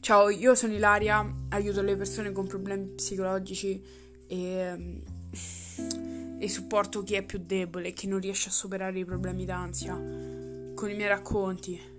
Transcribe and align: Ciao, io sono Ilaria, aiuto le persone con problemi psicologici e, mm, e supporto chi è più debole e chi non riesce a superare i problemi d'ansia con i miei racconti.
Ciao, 0.00 0.30
io 0.30 0.54
sono 0.54 0.72
Ilaria, 0.72 1.34
aiuto 1.50 1.82
le 1.82 1.96
persone 1.96 2.32
con 2.32 2.46
problemi 2.46 2.86
psicologici 2.94 3.82
e, 4.26 4.74
mm, 4.76 6.38
e 6.40 6.48
supporto 6.48 7.02
chi 7.02 7.14
è 7.14 7.22
più 7.22 7.40
debole 7.44 7.88
e 7.88 7.92
chi 7.92 8.06
non 8.06 8.20
riesce 8.20 8.48
a 8.48 8.52
superare 8.52 8.98
i 8.98 9.04
problemi 9.04 9.44
d'ansia 9.44 9.94
con 9.94 10.88
i 10.88 10.94
miei 10.94 11.08
racconti. 11.08 11.97